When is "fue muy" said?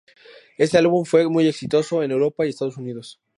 1.05-1.47